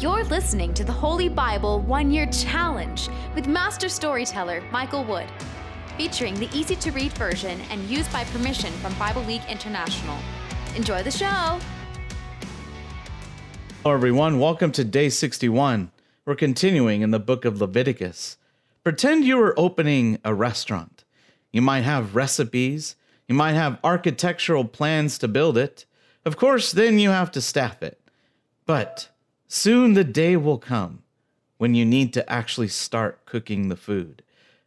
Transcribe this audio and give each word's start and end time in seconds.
You're 0.00 0.22
listening 0.22 0.74
to 0.74 0.84
the 0.84 0.92
Holy 0.92 1.28
Bible 1.28 1.80
One 1.80 2.12
Year 2.12 2.26
Challenge 2.26 3.08
with 3.34 3.48
Master 3.48 3.88
Storyteller 3.88 4.62
Michael 4.70 5.02
Wood, 5.02 5.26
featuring 5.96 6.34
the 6.38 6.48
easy 6.56 6.76
to 6.76 6.92
read 6.92 7.12
version 7.14 7.60
and 7.72 7.82
used 7.90 8.12
by 8.12 8.22
permission 8.22 8.72
from 8.74 8.94
Bible 8.94 9.22
League 9.22 9.42
International. 9.48 10.16
Enjoy 10.76 11.02
the 11.02 11.10
show! 11.10 11.58
Hello, 13.82 13.92
everyone. 13.92 14.38
Welcome 14.38 14.70
to 14.70 14.84
day 14.84 15.08
61. 15.08 15.90
We're 16.24 16.36
continuing 16.36 17.02
in 17.02 17.10
the 17.10 17.18
book 17.18 17.44
of 17.44 17.60
Leviticus. 17.60 18.38
Pretend 18.84 19.24
you 19.24 19.42
are 19.42 19.58
opening 19.58 20.20
a 20.24 20.32
restaurant. 20.32 21.02
You 21.50 21.60
might 21.60 21.82
have 21.82 22.14
recipes, 22.14 22.94
you 23.26 23.34
might 23.34 23.54
have 23.54 23.80
architectural 23.82 24.64
plans 24.64 25.18
to 25.18 25.26
build 25.26 25.58
it. 25.58 25.86
Of 26.24 26.36
course, 26.36 26.70
then 26.70 27.00
you 27.00 27.10
have 27.10 27.32
to 27.32 27.40
staff 27.40 27.82
it. 27.82 28.00
But 28.64 29.08
soon 29.48 29.94
the 29.94 30.04
day 30.04 30.36
will 30.36 30.58
come 30.58 31.02
when 31.56 31.74
you 31.74 31.84
need 31.84 32.12
to 32.12 32.30
actually 32.30 32.68
start 32.68 33.24
cooking 33.26 33.68
the 33.68 33.76
food. 33.76 34.22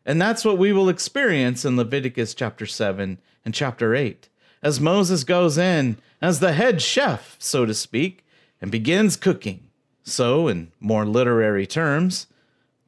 And 0.05 0.21
that's 0.21 0.43
what 0.43 0.57
we 0.57 0.73
will 0.73 0.89
experience 0.89 1.63
in 1.63 1.77
Leviticus 1.77 2.33
chapter 2.33 2.65
7 2.65 3.19
and 3.45 3.53
chapter 3.53 3.95
8. 3.95 4.27
As 4.61 4.79
Moses 4.79 5.23
goes 5.23 5.57
in 5.57 5.97
as 6.21 6.39
the 6.39 6.53
head 6.53 6.81
chef, 6.81 7.37
so 7.39 7.65
to 7.65 7.73
speak, 7.73 8.25
and 8.59 8.69
begins 8.69 9.15
cooking. 9.15 9.67
So, 10.03 10.47
in 10.47 10.71
more 10.79 11.05
literary 11.05 11.67
terms, 11.67 12.27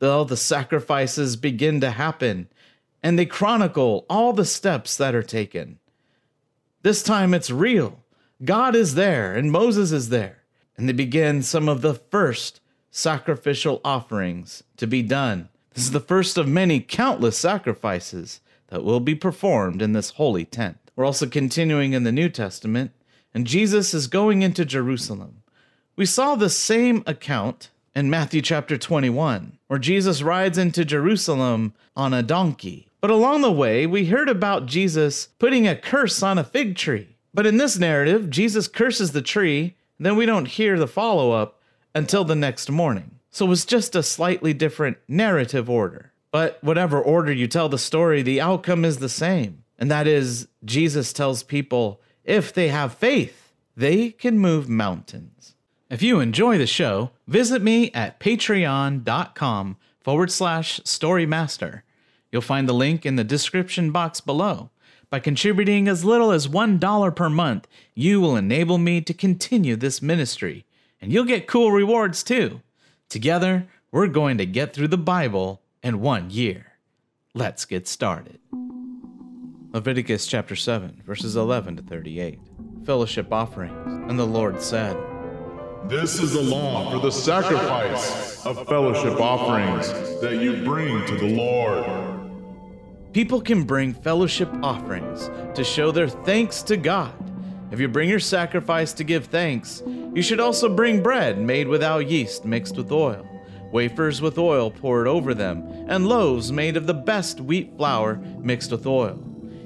all 0.02 0.26
the 0.26 0.38
sacrifices 0.38 1.36
begin 1.36 1.80
to 1.82 1.92
happen 1.92 2.48
and 3.02 3.20
they 3.20 3.26
chronicle 3.26 4.06
all 4.10 4.34
the 4.34 4.46
steps 4.46 4.98
that 4.98 5.16
are 5.16 5.24
taken. 5.24 5.80
This 6.82 7.04
time 7.04 7.34
it's 7.34 7.50
real. 7.50 8.00
God 8.44 8.76
is 8.76 8.96
there 8.96 9.36
and 9.36 9.52
Moses 9.52 9.92
is 9.92 10.10
there 10.10 10.43
and 10.78 10.88
they 10.88 10.94
begin 10.94 11.44
some 11.44 11.70
of 11.70 11.82
the 11.82 11.94
first 11.94 12.60
sacrificial 12.90 13.82
offerings 13.84 14.64
to 14.78 14.88
be 14.88 15.02
done. 15.02 15.50
This 15.74 15.86
is 15.86 15.92
the 15.92 16.00
first 16.00 16.38
of 16.38 16.48
many 16.48 16.80
countless 16.80 17.38
sacrifices 17.38 18.42
that 18.68 18.84
will 18.84 19.00
be 19.00 19.16
performed 19.16 19.82
in 19.82 19.94
this 19.94 20.12
holy 20.12 20.46
tent. 20.46 20.78
We're 20.96 21.06
also 21.06 21.26
continuing 21.26 21.94
in 21.94 22.04
the 22.04 22.12
New 22.12 22.30
Testament, 22.30 22.92
and 23.34 23.48
Jesus 23.48 23.94
is 23.94 24.08
going 24.08 24.44
into 24.44 24.66
Jerusalem. 24.66 25.42
We 25.96 26.06
saw 26.06 26.36
the 26.36 26.50
same 26.50 27.04
account 27.08 27.72
in 27.96 28.10
Matthew 28.10 28.42
chapter 28.42 28.78
21, 28.78 29.60
where 29.68 29.80
Jesus 29.80 30.22
rides 30.22 30.58
into 30.58 30.86
Jerusalem 30.86 31.74
on 31.96 32.14
a 32.14 32.24
donkey. 32.24 32.90
But 33.02 33.12
along 33.12 33.42
the 33.42 33.52
way, 33.52 33.86
we 33.86 34.06
heard 34.06 34.30
about 34.30 34.66
Jesus 34.66 35.28
putting 35.40 35.68
a 35.68 35.76
curse 35.76 36.24
on 36.24 36.38
a 36.38 36.44
fig 36.44 36.76
tree. 36.76 37.18
But 37.34 37.48
in 37.48 37.58
this 37.58 37.78
narrative, 37.78 38.30
Jesus 38.30 38.68
curses 38.68 39.12
the 39.12 39.22
tree 39.22 39.76
then 40.06 40.16
we 40.16 40.26
don't 40.26 40.48
hear 40.48 40.78
the 40.78 40.88
follow 40.88 41.32
up 41.32 41.62
until 41.96 42.24
the 42.24 42.36
next 42.36 42.70
morning. 42.70 43.20
So 43.30 43.52
it's 43.52 43.66
just 43.66 43.96
a 43.96 44.04
slightly 44.04 44.54
different 44.54 44.98
narrative 45.08 45.70
order. 45.70 46.12
But 46.32 46.58
whatever 46.62 47.02
order 47.02 47.32
you 47.32 47.48
tell 47.48 47.70
the 47.70 47.78
story, 47.78 48.22
the 48.22 48.42
outcome 48.42 48.86
is 48.86 48.98
the 48.98 49.10
same. 49.10 49.64
And 49.78 49.90
that 49.92 50.08
is, 50.08 50.48
Jesus 50.64 51.14
tells 51.14 51.44
people 51.44 52.02
if 52.24 52.54
they 52.54 52.70
have 52.70 52.96
faith, 52.96 53.54
they 53.76 54.12
can 54.12 54.40
move 54.40 54.70
mountains. 54.70 55.56
If 55.90 56.02
you 56.02 56.20
enjoy 56.20 56.58
the 56.58 56.68
show, 56.68 57.12
visit 57.28 57.62
me 57.62 57.92
at 57.92 58.20
patreon.com 58.20 59.78
forward 60.00 60.32
slash 60.32 60.80
storymaster. 60.84 61.84
You'll 62.32 62.42
find 62.42 62.68
the 62.68 62.74
link 62.74 63.06
in 63.06 63.16
the 63.16 63.24
description 63.24 63.92
box 63.92 64.20
below. 64.20 64.72
By 65.14 65.20
contributing 65.20 65.88
as 65.88 66.04
little 66.04 66.32
as 66.32 66.48
$1 66.48 67.16
per 67.16 67.30
month, 67.30 67.68
you 67.94 68.20
will 68.20 68.36
enable 68.36 68.80
me 68.80 69.00
to 69.02 69.14
continue 69.14 69.76
this 69.76 70.02
ministry, 70.02 70.66
and 71.00 71.14
you'll 71.14 71.24
get 71.26 71.46
cool 71.46 71.72
rewards 71.72 72.24
too. 72.24 72.62
Together, 73.10 73.68
we're 73.92 74.08
going 74.08 74.40
to 74.40 74.48
get 74.48 74.74
through 74.74 74.88
the 74.88 74.98
Bible 74.98 75.62
in 75.84 76.02
one 76.02 76.32
year. 76.32 76.78
Let's 77.36 77.64
get 77.64 77.88
started. 77.88 78.40
Leviticus 79.72 80.26
chapter 80.26 80.56
7, 80.56 81.04
verses 81.06 81.36
11 81.36 81.76
to 81.76 81.84
38. 81.84 82.40
Fellowship 82.84 83.32
offerings. 83.32 84.10
And 84.10 84.18
the 84.18 84.26
Lord 84.26 84.64
said, 84.64 84.98
This 85.86 86.20
is 86.20 86.34
the 86.34 86.42
law 86.42 86.90
for 86.90 86.98
the 86.98 87.12
sacrifice 87.12 88.44
of 88.48 88.68
fellowship 88.68 89.22
offerings 89.22 89.90
that 90.22 90.42
you 90.42 90.64
bring 90.64 91.06
to 91.06 91.16
the 91.18 91.36
Lord. 91.36 92.13
People 93.14 93.42
can 93.42 93.64
bring 93.64 93.94
fellowship 93.94 94.50
offerings 94.64 95.30
to 95.56 95.64
show 95.64 95.92
their 95.92 96.10
thanks 96.10 96.64
to 96.64 96.76
God. 96.76 97.14
If 97.70 97.80
you 97.80 97.88
bring 97.88 98.10
your 98.10 98.20
sacrifice 98.20 98.92
to 98.94 99.04
give 99.04 99.26
thanks, 99.26 99.84
you 99.86 100.24
should 100.24 100.40
also 100.40 100.68
bring 100.68 101.04
bread 101.04 101.38
made 101.38 101.68
without 101.68 102.10
yeast 102.10 102.44
mixed 102.44 102.76
with 102.76 102.92
oil, 102.92 103.24
wafers 103.72 104.20
with 104.20 104.40
oil 104.40 104.72
poured 104.72 105.08
over 105.08 105.36
them, 105.36 105.62
and 105.88 106.08
loaves 106.08 106.52
made 106.52 106.76
of 106.76 106.88
the 106.88 106.94
best 106.96 107.40
wheat 107.40 107.78
flour 107.78 108.16
mixed 108.40 108.72
with 108.72 108.88
oil. 108.88 109.24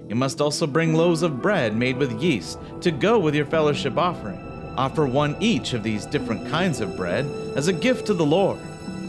You 0.09 0.15
must 0.15 0.41
also 0.41 0.67
bring 0.67 0.93
loaves 0.93 1.21
of 1.21 1.41
bread 1.41 1.73
made 1.73 1.95
with 1.95 2.21
yeast 2.21 2.59
to 2.81 2.91
go 2.91 3.17
with 3.17 3.33
your 3.33 3.45
fellowship 3.45 3.97
offering. 3.97 4.39
Offer 4.75 5.05
one 5.05 5.37
each 5.39 5.71
of 5.71 5.83
these 5.83 6.05
different 6.05 6.49
kinds 6.49 6.81
of 6.81 6.97
bread 6.97 7.25
as 7.55 7.69
a 7.69 7.73
gift 7.73 8.07
to 8.07 8.13
the 8.13 8.25
Lord. 8.25 8.59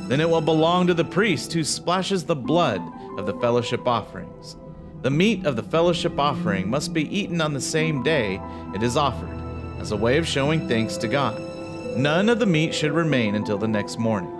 Then 0.06 0.20
it 0.20 0.30
will 0.30 0.40
belong 0.40 0.86
to 0.86 0.94
the 0.94 1.04
priest 1.04 1.52
who 1.52 1.64
splashes 1.64 2.24
the 2.24 2.36
blood 2.36 2.80
of 3.18 3.26
the 3.26 3.34
fellowship 3.34 3.86
offerings. 3.86 4.56
The 5.02 5.10
meat 5.10 5.44
of 5.44 5.56
the 5.56 5.62
fellowship 5.62 6.18
offering 6.18 6.70
must 6.70 6.94
be 6.94 7.14
eaten 7.14 7.40
on 7.40 7.52
the 7.52 7.60
same 7.60 8.02
day 8.02 8.40
it 8.74 8.82
is 8.82 8.96
offered, 8.96 9.28
as 9.78 9.92
a 9.92 9.96
way 9.96 10.16
of 10.16 10.26
showing 10.26 10.66
thanks 10.66 10.96
to 10.98 11.08
God. 11.08 11.40
None 11.96 12.28
of 12.28 12.38
the 12.38 12.46
meat 12.46 12.74
should 12.74 12.92
remain 12.92 13.34
until 13.34 13.58
the 13.58 13.68
next 13.68 13.98
morning. 13.98 14.34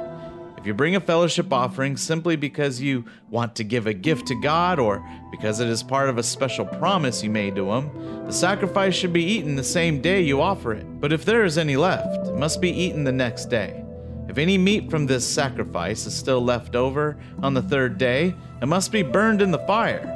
If 0.56 0.66
you 0.66 0.74
bring 0.74 0.96
a 0.96 1.00
fellowship 1.00 1.52
offering 1.52 1.96
simply 1.96 2.34
because 2.34 2.80
you 2.80 3.04
want 3.30 3.54
to 3.56 3.64
give 3.64 3.86
a 3.86 3.94
gift 3.94 4.26
to 4.28 4.40
God 4.40 4.78
or 4.78 5.04
because 5.30 5.60
it 5.60 5.68
is 5.68 5.84
part 5.84 6.08
of 6.08 6.18
a 6.18 6.22
special 6.22 6.66
promise 6.66 7.22
you 7.22 7.30
made 7.30 7.54
to 7.54 7.70
Him, 7.70 8.26
the 8.26 8.32
sacrifice 8.32 8.94
should 8.94 9.12
be 9.12 9.22
eaten 9.22 9.54
the 9.54 9.62
same 9.62 10.00
day 10.00 10.20
you 10.20 10.40
offer 10.40 10.72
it. 10.72 11.00
But 11.00 11.12
if 11.12 11.24
there 11.24 11.44
is 11.44 11.58
any 11.58 11.76
left, 11.76 12.26
it 12.26 12.34
must 12.34 12.60
be 12.60 12.70
eaten 12.70 13.04
the 13.04 13.12
next 13.12 13.46
day. 13.46 13.84
If 14.28 14.36
any 14.36 14.58
meat 14.58 14.90
from 14.90 15.06
this 15.06 15.26
sacrifice 15.26 16.06
is 16.06 16.14
still 16.14 16.42
left 16.42 16.76
over 16.76 17.16
on 17.42 17.54
the 17.54 17.62
third 17.62 17.96
day, 17.96 18.34
it 18.60 18.66
must 18.66 18.92
be 18.92 19.02
burned 19.02 19.40
in 19.40 19.50
the 19.50 19.66
fire. 19.66 20.14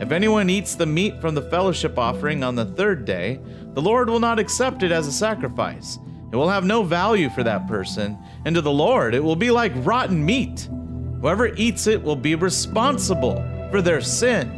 If 0.00 0.10
anyone 0.10 0.50
eats 0.50 0.74
the 0.74 0.84
meat 0.84 1.20
from 1.20 1.36
the 1.36 1.42
fellowship 1.42 1.96
offering 1.96 2.42
on 2.42 2.56
the 2.56 2.64
third 2.64 3.04
day, 3.04 3.38
the 3.74 3.80
Lord 3.80 4.10
will 4.10 4.18
not 4.18 4.40
accept 4.40 4.82
it 4.82 4.90
as 4.90 5.06
a 5.06 5.12
sacrifice. 5.12 5.98
It 6.32 6.36
will 6.36 6.48
have 6.48 6.64
no 6.64 6.82
value 6.82 7.30
for 7.30 7.44
that 7.44 7.68
person, 7.68 8.18
and 8.44 8.54
to 8.56 8.62
the 8.62 8.72
Lord 8.72 9.14
it 9.14 9.22
will 9.22 9.36
be 9.36 9.52
like 9.52 9.72
rotten 9.76 10.26
meat. 10.26 10.68
Whoever 11.20 11.54
eats 11.54 11.86
it 11.86 12.02
will 12.02 12.16
be 12.16 12.34
responsible 12.34 13.36
for 13.70 13.80
their 13.80 14.00
sin. 14.00 14.50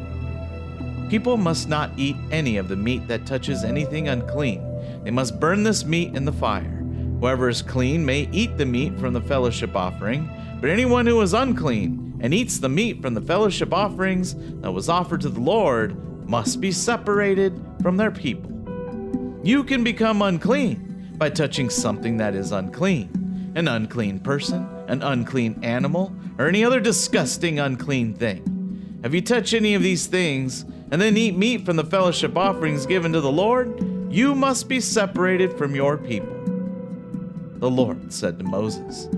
People 1.11 1.37
must 1.37 1.69
not 1.69 1.91
eat 1.99 2.17
any 2.31 2.57
of 2.57 2.69
the 2.69 2.77
meat 2.77 3.07
that 3.09 3.27
touches 3.27 3.65
anything 3.65 4.09
unclean. 4.09 5.03
They 5.05 5.11
must 5.11 5.39
burn 5.39 5.63
this 5.63 5.85
meat 5.85 6.17
in 6.17 6.25
the 6.25 6.33
fire. 6.33 6.84
Whoever 7.21 7.49
is 7.49 7.63
clean 7.63 8.05
may 8.05 8.29
eat 8.33 8.57
the 8.59 8.67
meat 8.67 8.99
from 8.99 9.15
the 9.15 9.21
fellowship 9.21 9.75
offering, 9.75 10.29
but 10.61 10.71
anyone 10.71 11.07
who 11.07 11.21
is 11.21 11.35
unclean 11.35 12.19
and 12.21 12.33
eats 12.35 12.59
the 12.59 12.69
meat 12.69 13.03
from 13.03 13.15
the 13.15 13.21
fellowship 13.21 13.73
offerings 13.73 14.35
that 14.61 14.73
was 14.73 14.89
offered 14.89 15.21
to 15.23 15.29
the 15.29 15.41
Lord 15.41 15.97
must 16.29 16.61
be 16.61 16.73
separated 16.73 17.61
from 17.83 17.97
their 17.97 18.11
people. 18.11 18.51
You 19.43 19.65
can 19.65 19.85
become 19.85 20.23
unclean 20.23 21.13
by 21.17 21.31
touching 21.31 21.71
something 21.71 22.17
that 22.19 22.35
is 22.35 22.53
unclean 22.53 23.25
an 23.55 23.69
unclean 23.69 24.19
person, 24.19 24.69
an 24.89 25.03
unclean 25.03 25.59
animal, 25.63 26.13
or 26.39 26.49
any 26.49 26.65
other 26.65 26.81
disgusting 26.81 27.61
unclean 27.61 28.15
thing. 28.15 29.01
If 29.05 29.15
you 29.15 29.21
touch 29.21 29.55
any 29.55 29.75
of 29.75 29.83
these 29.83 30.07
things 30.07 30.63
and 30.91 31.01
then 31.01 31.17
eat 31.17 31.37
meat 31.37 31.65
from 31.65 31.77
the 31.77 31.85
fellowship 31.85 32.37
offerings 32.37 32.87
given 32.87 33.13
to 33.13 33.21
the 33.21 33.31
Lord, 33.31 34.13
you 34.13 34.35
must 34.35 34.69
be 34.69 34.81
separated 34.81 35.57
from 35.57 35.75
your 35.75 35.97
people. 35.97 36.44
The 37.57 37.71
Lord 37.71 38.13
said 38.13 38.39
to 38.39 38.45
Moses, 38.45 39.09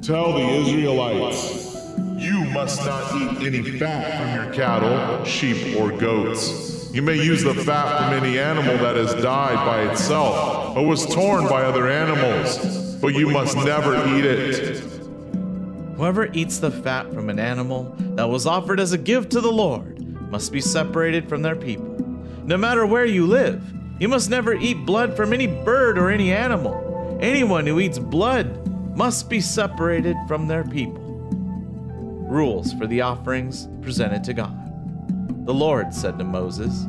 Tell 0.00 0.32
the 0.32 0.46
Israelites, 0.46 1.74
you 2.16 2.44
must 2.44 2.84
not 2.86 3.14
eat 3.20 3.46
any 3.46 3.78
fat 3.78 4.18
from 4.18 4.44
your 4.44 4.54
cattle, 4.54 5.24
sheep, 5.24 5.76
or 5.76 5.90
goats. 5.90 6.90
You 6.94 7.02
may 7.02 7.16
use 7.16 7.42
the 7.42 7.54
fat 7.54 7.98
from 7.98 8.24
any 8.24 8.38
animal 8.38 8.78
that 8.78 8.96
has 8.96 9.12
died 9.14 9.56
by 9.66 9.90
itself 9.90 10.76
or 10.76 10.86
was 10.86 11.04
torn 11.06 11.48
by 11.48 11.64
other 11.64 11.88
animals, 11.88 12.96
but 13.00 13.14
you 13.14 13.28
must 13.28 13.56
never 13.56 13.96
eat 14.16 14.24
it. 14.24 14.78
Whoever 15.96 16.32
eats 16.32 16.58
the 16.58 16.70
fat 16.70 17.12
from 17.12 17.28
an 17.30 17.38
animal 17.38 17.94
that 18.14 18.28
was 18.28 18.46
offered 18.46 18.78
as 18.78 18.92
a 18.92 18.98
gift 18.98 19.30
to 19.32 19.40
the 19.40 19.52
Lord 19.52 20.30
must 20.30 20.52
be 20.52 20.60
separated 20.60 21.28
from 21.28 21.42
their 21.42 21.56
people. 21.56 21.94
No 22.44 22.56
matter 22.56 22.86
where 22.86 23.04
you 23.04 23.26
live, 23.26 23.62
you 23.98 24.08
must 24.08 24.30
never 24.30 24.54
eat 24.54 24.86
blood 24.86 25.16
from 25.16 25.32
any 25.32 25.46
bird 25.46 25.98
or 25.98 26.10
any 26.10 26.32
animal. 26.32 26.83
Anyone 27.24 27.66
who 27.66 27.80
eats 27.80 27.98
blood 27.98 28.68
must 28.94 29.30
be 29.30 29.40
separated 29.40 30.14
from 30.28 30.46
their 30.46 30.62
people. 30.62 31.00
Rules 32.28 32.74
for 32.74 32.86
the 32.86 33.00
offerings 33.00 33.66
presented 33.80 34.22
to 34.24 34.34
God. 34.34 35.46
The 35.46 35.54
Lord 35.54 35.94
said 35.94 36.18
to 36.18 36.24
Moses, 36.24 36.84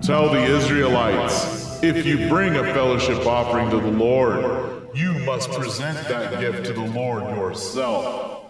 Tell 0.00 0.28
the 0.28 0.44
Israelites, 0.44 1.82
if 1.82 2.06
you 2.06 2.28
bring 2.28 2.54
a 2.54 2.72
fellowship 2.72 3.26
offering 3.26 3.68
to 3.70 3.80
the 3.80 3.90
Lord, 3.90 4.86
you 4.94 5.12
must 5.24 5.50
present 5.50 5.98
that 6.06 6.38
gift 6.38 6.66
to 6.66 6.72
the 6.72 6.86
Lord 6.86 7.24
yourself. 7.24 8.44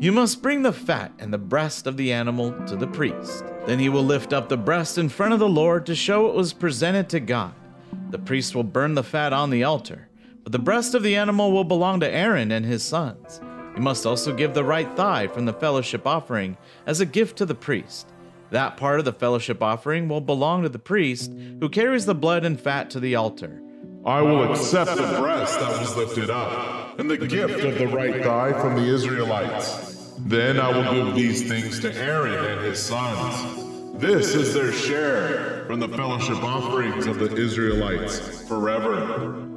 You 0.00 0.10
must 0.10 0.42
bring 0.42 0.62
the 0.62 0.72
fat 0.72 1.12
and 1.20 1.32
the 1.32 1.38
breast 1.38 1.86
of 1.86 1.96
the 1.96 2.12
animal 2.12 2.50
to 2.66 2.74
the 2.74 2.88
priest. 2.88 3.44
Then 3.66 3.78
he 3.78 3.88
will 3.88 4.02
lift 4.02 4.32
up 4.32 4.48
the 4.48 4.56
breast 4.56 4.98
in 4.98 5.08
front 5.08 5.32
of 5.32 5.38
the 5.38 5.48
Lord 5.48 5.86
to 5.86 5.94
show 5.94 6.26
it 6.26 6.34
was 6.34 6.52
presented 6.52 7.08
to 7.10 7.20
God. 7.20 7.54
The 8.10 8.18
priest 8.18 8.56
will 8.56 8.64
burn 8.64 8.94
the 8.94 9.04
fat 9.04 9.32
on 9.32 9.50
the 9.50 9.62
altar, 9.62 10.08
but 10.42 10.52
the 10.52 10.58
breast 10.58 10.94
of 10.94 11.02
the 11.02 11.16
animal 11.16 11.52
will 11.52 11.64
belong 11.64 12.00
to 12.00 12.08
Aaron 12.08 12.50
and 12.50 12.64
his 12.64 12.82
sons. 12.82 13.40
He 13.74 13.80
must 13.80 14.04
also 14.04 14.34
give 14.34 14.54
the 14.54 14.64
right 14.64 14.90
thigh 14.96 15.28
from 15.28 15.46
the 15.46 15.52
fellowship 15.52 16.06
offering 16.06 16.56
as 16.86 17.00
a 17.00 17.06
gift 17.06 17.38
to 17.38 17.46
the 17.46 17.54
priest. 17.54 18.08
That 18.50 18.76
part 18.76 18.98
of 18.98 19.06
the 19.06 19.14
fellowship 19.14 19.62
offering 19.62 20.08
will 20.08 20.20
belong 20.20 20.62
to 20.62 20.68
the 20.68 20.78
priest 20.78 21.32
who 21.32 21.70
carries 21.70 22.04
the 22.04 22.14
blood 22.14 22.44
and 22.44 22.60
fat 22.60 22.90
to 22.90 23.00
the 23.00 23.14
altar. 23.14 23.62
I 24.04 24.20
will 24.20 24.52
accept 24.52 24.96
the 24.96 25.16
breast 25.20 25.58
that 25.58 25.80
was 25.80 25.96
lifted 25.96 26.28
up, 26.28 26.98
and 26.98 27.08
the 27.08 27.16
gift 27.16 27.64
of 27.64 27.78
the 27.78 27.86
right 27.86 28.22
thigh 28.22 28.52
from 28.52 28.74
the 28.74 28.82
Israelites. 28.82 30.16
Then 30.18 30.58
I 30.58 30.68
will 30.70 30.92
give 30.92 31.14
these 31.14 31.48
things 31.48 31.80
to 31.80 31.94
Aaron 31.94 32.44
and 32.44 32.60
his 32.62 32.82
sons. 32.82 34.00
This 34.00 34.34
is 34.34 34.52
their 34.52 34.72
share 34.72 35.64
from 35.66 35.78
the 35.80 35.88
fellowship 35.88 36.42
offerings 36.42 37.06
of 37.06 37.20
the 37.20 37.34
Israelites 37.36 38.42
forever. 38.48 39.51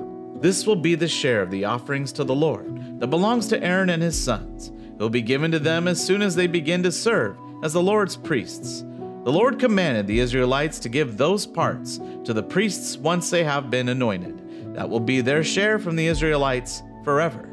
This 0.45 0.68
will 0.68 0.75
be 0.75 0.94
the 0.94 1.07
share 1.07 1.42
of 1.42 1.50
the 1.50 1.65
offerings 1.65 2.12
to 2.12 2.24
the 2.24 2.36
Lord 2.36 3.00
that 3.00 3.07
belongs 3.07 3.47
to 3.47 3.63
Aaron 3.63 3.89
and 3.89 4.03
his 4.03 4.24
sons. 4.24 4.68
It 4.68 5.00
will 5.00 5.09
be 5.09 5.24
given 5.24 5.50
to 5.50 5.57
them 5.57 5.88
as 5.88 6.06
soon 6.06 6.21
as 6.21 6.36
they 6.36 6.45
begin 6.45 6.83
to 6.83 6.92
serve 6.92 7.36
as 7.63 7.74
the 7.74 7.81
Lord's 7.81 8.15
priests. 8.15 8.81
The 8.81 9.31
Lord 9.31 9.57
commanded 9.57 10.06
the 10.06 10.19
Israelites 10.19 10.77
to 10.81 10.88
give 10.88 11.18
those 11.18 11.47
parts 11.47 11.97
to 12.25 12.31
the 12.31 12.44
priests 12.44 12.95
once 12.95 13.31
they 13.31 13.44
have 13.44 13.71
been 13.71 13.89
anointed. 13.89 14.75
That 14.75 14.88
will 14.88 15.00
be 15.00 15.19
their 15.19 15.44
share 15.44 15.80
from 15.80 15.95
the 15.95 16.06
Israelites 16.06 16.83
forever. 17.03 17.50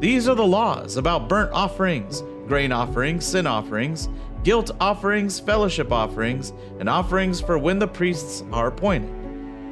These 0.00 0.28
are 0.28 0.34
the 0.34 0.44
laws 0.44 0.96
about 0.96 1.28
burnt 1.28 1.52
offerings, 1.52 2.20
grain 2.48 2.72
offerings, 2.72 3.24
sin 3.24 3.46
offerings, 3.46 4.08
guilt 4.42 4.72
offerings, 4.80 5.38
fellowship 5.38 5.92
offerings, 5.92 6.52
and 6.80 6.88
offerings 6.88 7.40
for 7.40 7.58
when 7.58 7.78
the 7.78 7.86
priests 7.86 8.42
are 8.52 8.66
appointed. 8.66 9.23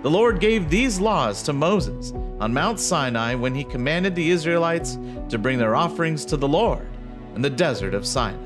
The 0.02 0.10
Lord 0.10 0.40
gave 0.40 0.68
these 0.68 0.98
laws 0.98 1.44
to 1.44 1.52
Moses 1.52 2.10
on 2.40 2.52
Mount 2.52 2.80
Sinai 2.80 3.36
when 3.36 3.54
he 3.54 3.62
commanded 3.62 4.16
the 4.16 4.30
Israelites 4.30 4.98
to 5.28 5.38
bring 5.38 5.58
their 5.58 5.76
offerings 5.76 6.24
to 6.24 6.36
the 6.36 6.48
Lord 6.48 6.88
in 7.36 7.40
the 7.40 7.48
desert 7.48 7.94
of 7.94 8.04
Sinai. 8.04 8.40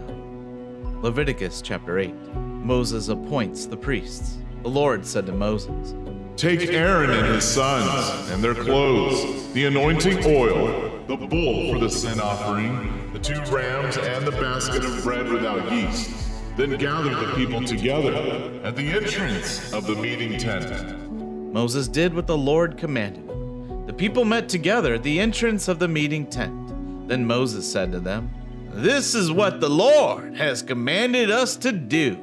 Leviticus 1.00 1.62
chapter 1.62 1.98
8. 1.98 2.14
Moses 2.36 3.08
appoints 3.08 3.64
the 3.64 3.76
priests. 3.76 4.36
The 4.64 4.68
Lord 4.68 5.06
said 5.06 5.24
to 5.26 5.32
Moses, 5.32 5.94
Take 6.36 6.68
Aaron 6.74 7.08
and 7.08 7.26
his 7.26 7.44
sons, 7.44 8.30
and 8.30 8.44
their 8.44 8.54
clothes, 8.54 9.50
the 9.54 9.64
anointing 9.64 10.26
oil, 10.26 10.90
the 11.08 11.16
bull 11.16 11.72
for 11.72 11.78
the 11.78 11.88
sin 11.88 12.20
offering, 12.20 13.10
the 13.14 13.18
two 13.18 13.40
rams, 13.50 13.96
and 13.96 14.26
the 14.26 14.32
basket 14.32 14.84
of 14.84 15.02
bread 15.02 15.26
without 15.26 15.72
yeast. 15.72 16.10
Then 16.58 16.76
gather 16.76 17.14
the 17.14 17.32
people 17.34 17.64
together 17.64 18.14
at 18.62 18.76
the 18.76 18.90
entrance 18.90 19.72
of 19.72 19.86
the 19.86 19.94
meeting 19.94 20.38
tent. 20.38 21.15
Moses 21.56 21.88
did 21.88 22.12
what 22.12 22.26
the 22.26 22.36
Lord 22.36 22.76
commanded 22.76 23.24
him. 23.24 23.86
The 23.86 23.94
people 23.94 24.26
met 24.26 24.46
together 24.46 24.92
at 24.92 25.02
the 25.02 25.18
entrance 25.18 25.68
of 25.68 25.78
the 25.78 25.88
meeting 25.88 26.26
tent. 26.26 27.08
Then 27.08 27.26
Moses 27.26 27.66
said 27.66 27.92
to 27.92 27.98
them, 27.98 28.30
This 28.68 29.14
is 29.14 29.32
what 29.32 29.58
the 29.58 29.70
Lord 29.70 30.36
has 30.36 30.60
commanded 30.60 31.30
us 31.30 31.56
to 31.56 31.72
do. 31.72 32.16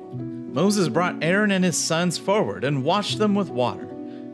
Moses 0.53 0.87
brought 0.87 1.23
Aaron 1.23 1.49
and 1.49 1.65
his 1.65 1.75
sons 1.75 2.15
forward 2.15 2.63
and 2.63 2.83
washed 2.83 3.17
them 3.17 3.33
with 3.33 3.49
water. 3.49 3.87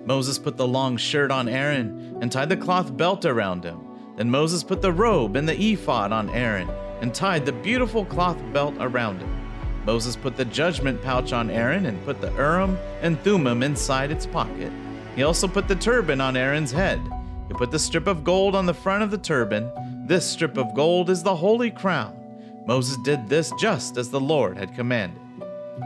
Moses 0.04 0.38
put 0.38 0.57
the 0.57 0.68
long 0.68 0.98
shirt 0.98 1.31
on 1.31 1.48
Aaron 1.48 2.18
and 2.22 2.30
tied 2.30 2.50
the 2.50 2.57
cloth 2.57 2.98
belt 2.98 3.24
around 3.24 3.63
him. 3.63 3.80
Then 4.18 4.30
Moses 4.30 4.66
put 4.66 4.81
the 4.81 4.92
robe 4.92 5.38
and 5.38 5.48
the 5.48 5.57
ephod 5.57 6.12
on 6.12 6.30
Aaron 6.31 6.69
and 7.00 7.16
tied 7.16 7.45
the 7.45 7.54
beautiful 7.54 8.04
cloth 8.04 8.42
belt 8.52 8.75
around 8.81 9.22
him. 9.22 9.34
Moses 9.86 10.18
put 10.18 10.36
the 10.36 10.44
judgment 10.44 11.02
pouch 11.02 11.31
on 11.31 11.50
Aaron 11.50 11.86
and 11.86 12.04
put 12.04 12.19
the 12.19 12.34
Urim 12.34 12.78
and 13.02 13.18
Thummim 13.22 13.63
inside 13.63 14.12
its 14.12 14.25
pocket. 14.25 14.74
He 15.19 15.24
also 15.24 15.50
put 15.50 15.68
the 15.68 15.75
turban 15.75 16.21
on 16.21 16.38
Aaron's 16.38 16.71
head. 16.71 17.01
He 17.50 17.54
put 17.54 17.71
the 17.71 17.77
strip 17.77 18.07
of 18.07 18.24
gold 18.24 18.56
on 18.56 18.66
the 18.66 18.74
front 18.74 19.04
of 19.04 19.12
the 19.12 19.18
turban. 19.18 19.69
This 20.07 20.25
strip 20.25 20.57
of 20.57 20.74
gold 20.74 21.10
is 21.10 21.21
the 21.21 21.36
holy 21.36 21.71
crown. 21.71 22.16
Moses 22.66 22.95
did 23.04 23.27
this 23.27 23.51
just 23.60 23.98
as 23.98 24.10
the 24.10 24.19
Lord 24.21 24.57
had 24.57 24.74
commanded. 24.74 25.21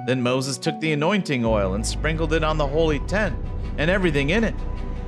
Then 0.06 0.22
Moses 0.22 0.60
took 0.60 0.80
the 0.80 0.92
anointing 0.92 1.44
oil 1.44 1.74
and 1.74 1.84
sprinkled 1.84 2.34
it 2.34 2.44
on 2.44 2.60
the 2.60 2.68
holy 2.68 3.00
tent 3.00 3.36
and 3.80 3.90
everything 3.90 4.30
in 4.30 4.44
it. 4.44 4.54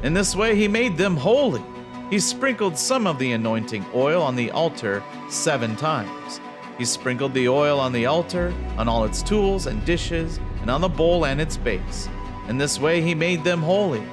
In 0.02 0.16
this 0.16 0.36
way, 0.36 0.56
he 0.56 0.68
made 0.68 0.98
them 0.98 1.16
holy. 1.16 1.62
He 2.10 2.18
sprinkled 2.18 2.80
some 2.80 3.06
of 3.06 3.20
the 3.20 3.34
anointing 3.34 3.86
oil 3.94 4.24
on 4.24 4.36
the 4.36 4.50
altar 4.50 5.04
seven 5.30 5.76
times. 5.76 6.42
He 6.80 6.86
sprinkled 6.86 7.36
the 7.36 7.48
oil 7.48 7.80
on 7.80 7.94
the 7.94 8.08
altar, 8.08 8.56
on 8.76 8.88
all 8.88 9.04
its 9.04 9.22
tools 9.22 9.68
and 9.68 9.86
dishes, 9.86 10.40
and 10.62 10.72
on 10.72 10.82
the 10.82 10.90
bowl 10.90 11.28
and 11.28 11.40
its 11.40 11.58
base. 11.58 12.10
In 12.48 12.58
this 12.58 12.80
way, 12.80 13.02
he 13.02 13.14
made 13.14 13.44
them 13.44 13.62
holy. 13.62 14.04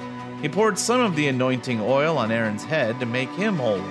He 0.43 0.49
poured 0.49 0.77
some 0.77 1.01
of 1.01 1.15
the 1.15 1.27
anointing 1.27 1.81
oil 1.81 2.19
on 2.19 2.31
Aaron's 2.31 2.63
head 2.63 2.99
to 2.99 3.07
make 3.07 3.31
him 3.31 3.55
holy. 3.55 3.81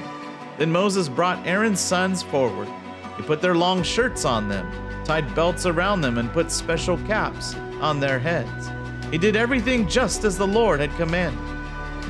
Then 0.59 0.71
Moses 0.71 1.09
brought 1.09 1.45
Aaron's 1.45 1.81
sons 1.81 2.23
forward. 2.23 2.69
He 3.17 3.25
put 3.25 3.41
their 3.41 3.57
long 3.57 3.83
shirts 3.83 4.25
on 4.25 4.49
them 4.49 4.71
tied 5.05 5.35
belts 5.35 5.67
around 5.67 6.01
them, 6.01 6.19
and 6.19 6.33
put 6.33 6.51
special 6.51 6.97
caps 6.99 7.55
on 7.81 8.01
their 8.01 8.19
heads. 8.19 8.71
He 9.11 9.19
did 9.19 9.37
everything 9.37 9.89
just 9.89 10.25
as 10.25 10.39
the 10.39 10.47
Lord 10.47 10.81
had 10.81 10.95
commanded. 10.97 11.43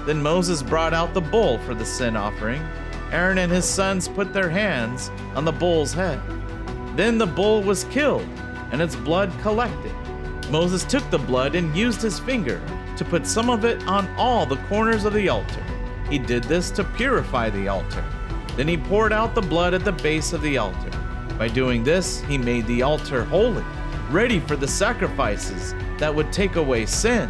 Then 0.07 0.23
Moses 0.23 0.63
brought 0.63 0.95
out 0.95 1.15
the 1.15 1.21
bull 1.21 1.59
for 1.59 1.75
the 1.75 1.85
sin 1.85 2.17
offering. 2.17 2.63
Aaron 3.11 3.39
and 3.39 3.53
his 3.53 3.65
sons 3.65 4.09
put 4.09 4.33
their 4.33 4.49
hands 4.49 5.11
on 5.35 5.45
the 5.45 5.53
bull's 5.53 5.93
head. 5.93 6.21
Then 6.97 7.19
the 7.19 7.27
bull 7.27 7.63
was 7.63 7.85
killed, 7.85 8.29
and 8.71 8.81
its 8.81 8.97
blood 8.97 9.33
collected. 9.43 9.95
Moses 10.51 10.85
took 10.85 11.09
the 11.11 11.19
blood 11.19 11.55
and 11.55 11.75
used 11.77 12.03
his 12.03 12.19
finger 12.21 12.61
to 13.03 13.11
put 13.11 13.27
some 13.27 13.51
of 13.51 13.65
it 13.65 13.83
on 13.89 14.09
all 14.17 14.47
the 14.47 14.57
corners 14.69 15.05
of 15.05 15.13
the 15.13 15.29
altar. 15.29 15.63
He 16.09 16.19
did 16.19 16.45
this 16.45 16.71
to 16.73 16.85
purify 16.85 17.51
the 17.51 17.67
altar. 17.67 18.05
Then 18.55 18.69
he 18.69 18.77
poured 18.77 19.13
out 19.13 19.35
the 19.35 19.43
blood 19.43 19.75
at 19.75 19.85
the 19.85 19.93
base 19.93 20.33
of 20.33 20.43
the 20.43 20.59
altar. 20.59 20.91
By 21.37 21.49
doing 21.49 21.83
this, 21.83 22.21
he 22.23 22.39
made 22.39 22.67
the 22.67 22.83
altar 22.83 23.25
holy, 23.25 23.65
ready 24.11 24.39
for 24.39 24.55
the 24.55 24.69
sacrifices 24.69 25.75
that 25.99 26.15
would 26.15 26.33
take 26.33 26.55
away 26.55 26.87
sin. 26.87 27.29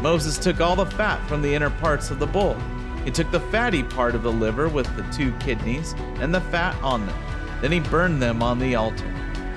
Moses 0.00 0.38
took 0.38 0.60
all 0.60 0.76
the 0.76 0.86
fat 0.86 1.26
from 1.28 1.42
the 1.42 1.52
inner 1.52 1.70
parts 1.70 2.10
of 2.10 2.20
the 2.20 2.26
bull. 2.26 2.56
He 3.04 3.10
took 3.10 3.30
the 3.32 3.40
fatty 3.40 3.82
part 3.82 4.14
of 4.14 4.22
the 4.22 4.32
liver 4.32 4.68
with 4.68 4.94
the 4.96 5.02
two 5.12 5.32
kidneys 5.38 5.94
and 6.20 6.32
the 6.32 6.40
fat 6.40 6.76
on 6.82 7.04
them. 7.06 7.18
Then 7.60 7.72
he 7.72 7.80
burned 7.80 8.22
them 8.22 8.42
on 8.42 8.60
the 8.60 8.76
altar. 8.76 9.12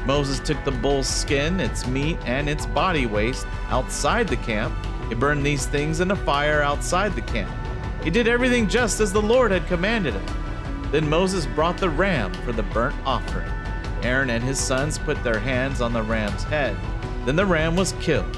Moses 0.05 0.39
took 0.39 0.63
the 0.63 0.71
bull's 0.71 1.07
skin, 1.07 1.59
its 1.59 1.85
meat, 1.85 2.17
and 2.25 2.49
its 2.49 2.65
body 2.65 3.05
waste 3.05 3.45
outside 3.67 4.27
the 4.27 4.37
camp. 4.37 4.73
He 5.09 5.15
burned 5.15 5.45
these 5.45 5.65
things 5.65 5.99
in 5.99 6.11
a 6.11 6.15
fire 6.15 6.61
outside 6.61 7.15
the 7.15 7.21
camp. 7.21 7.51
He 8.03 8.09
did 8.09 8.27
everything 8.27 8.67
just 8.67 8.99
as 8.99 9.11
the 9.11 9.21
Lord 9.21 9.51
had 9.51 9.67
commanded 9.67 10.13
him. 10.13 10.25
Then 10.91 11.09
Moses 11.09 11.45
brought 11.45 11.77
the 11.77 11.89
ram 11.89 12.33
for 12.45 12.51
the 12.51 12.63
burnt 12.63 12.95
offering. 13.05 13.49
Aaron 14.03 14.29
and 14.29 14.43
his 14.43 14.59
sons 14.59 14.97
put 14.97 15.21
their 15.23 15.39
hands 15.39 15.81
on 15.81 15.91
the 15.93 16.03
ram's 16.03 16.43
head. 16.43 16.77
Then 17.25 17.35
the 17.35 17.45
ram 17.45 17.75
was 17.75 17.93
killed. 17.99 18.37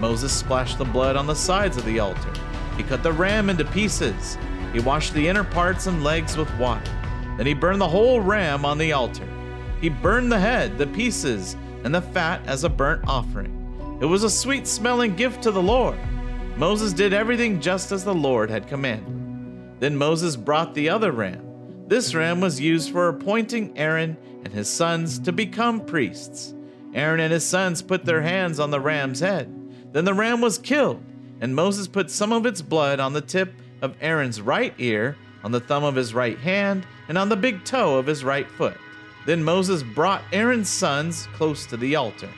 Moses 0.00 0.32
splashed 0.32 0.78
the 0.78 0.84
blood 0.84 1.16
on 1.16 1.26
the 1.26 1.34
sides 1.34 1.76
of 1.76 1.84
the 1.84 1.98
altar. 1.98 2.32
He 2.76 2.82
cut 2.82 3.02
the 3.02 3.12
ram 3.12 3.50
into 3.50 3.64
pieces. 3.64 4.36
He 4.72 4.80
washed 4.80 5.14
the 5.14 5.26
inner 5.26 5.44
parts 5.44 5.86
and 5.86 6.04
legs 6.04 6.36
with 6.36 6.54
water. 6.58 6.90
Then 7.36 7.46
he 7.46 7.54
burned 7.54 7.80
the 7.80 7.88
whole 7.88 8.20
ram 8.20 8.64
on 8.64 8.78
the 8.78 8.92
altar. 8.92 9.26
He 9.80 9.88
burned 9.88 10.30
the 10.30 10.38
head, 10.38 10.76
the 10.76 10.86
pieces, 10.86 11.56
and 11.84 11.94
the 11.94 12.02
fat 12.02 12.42
as 12.46 12.64
a 12.64 12.68
burnt 12.68 13.06
offering. 13.06 13.57
It 14.00 14.06
was 14.06 14.22
a 14.22 14.30
sweet 14.30 14.68
smelling 14.68 15.16
gift 15.16 15.42
to 15.42 15.50
the 15.50 15.62
Lord. 15.62 15.98
Moses 16.56 16.92
did 16.92 17.12
everything 17.12 17.60
just 17.60 17.90
as 17.90 18.04
the 18.04 18.14
Lord 18.14 18.48
had 18.48 18.68
commanded. 18.68 19.80
Then 19.80 19.96
Moses 19.96 20.36
brought 20.36 20.72
the 20.74 20.88
other 20.88 21.10
ram. 21.10 21.44
This 21.88 22.14
ram 22.14 22.40
was 22.40 22.60
used 22.60 22.92
for 22.92 23.08
appointing 23.08 23.76
Aaron 23.76 24.16
and 24.44 24.52
his 24.52 24.68
sons 24.68 25.18
to 25.20 25.32
become 25.32 25.84
priests. 25.84 26.54
Aaron 26.94 27.18
and 27.18 27.32
his 27.32 27.44
sons 27.44 27.82
put 27.82 28.04
their 28.04 28.22
hands 28.22 28.60
on 28.60 28.70
the 28.70 28.80
ram's 28.80 29.18
head. 29.18 29.52
Then 29.92 30.04
the 30.04 30.14
ram 30.14 30.40
was 30.40 30.58
killed, 30.58 31.02
and 31.40 31.56
Moses 31.56 31.88
put 31.88 32.08
some 32.08 32.32
of 32.32 32.46
its 32.46 32.62
blood 32.62 33.00
on 33.00 33.12
the 33.12 33.20
tip 33.20 33.52
of 33.82 33.96
Aaron's 34.00 34.40
right 34.40 34.74
ear, 34.78 35.16
on 35.42 35.50
the 35.50 35.60
thumb 35.60 35.82
of 35.82 35.96
his 35.96 36.14
right 36.14 36.38
hand, 36.38 36.86
and 37.08 37.18
on 37.18 37.28
the 37.28 37.36
big 37.36 37.64
toe 37.64 37.98
of 37.98 38.06
his 38.06 38.22
right 38.22 38.48
foot. 38.48 38.76
Then 39.26 39.42
Moses 39.42 39.82
brought 39.82 40.22
Aaron's 40.32 40.68
sons 40.68 41.26
close 41.34 41.66
to 41.66 41.76
the 41.76 41.96
altar. 41.96 42.28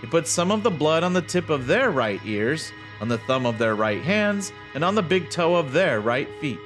He 0.00 0.06
put 0.06 0.26
some 0.26 0.50
of 0.50 0.62
the 0.62 0.70
blood 0.70 1.02
on 1.02 1.12
the 1.12 1.22
tip 1.22 1.50
of 1.50 1.66
their 1.66 1.90
right 1.90 2.20
ears, 2.24 2.72
on 3.00 3.08
the 3.08 3.18
thumb 3.18 3.46
of 3.46 3.58
their 3.58 3.74
right 3.74 4.02
hands, 4.02 4.52
and 4.74 4.84
on 4.84 4.94
the 4.94 5.02
big 5.02 5.30
toe 5.30 5.56
of 5.56 5.72
their 5.72 6.00
right 6.00 6.28
feet. 6.40 6.58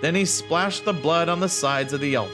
Then 0.00 0.14
he 0.14 0.24
splashed 0.24 0.84
the 0.84 0.92
blood 0.92 1.28
on 1.28 1.40
the 1.40 1.48
sides 1.48 1.92
of 1.92 2.00
the 2.00 2.16
altar. 2.16 2.32